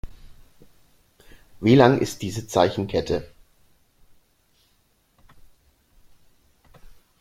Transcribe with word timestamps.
Wie 1.59 1.75
lang 1.75 1.99
ist 1.99 2.23
diese 2.23 2.47
Zeichenkette? 2.47 3.31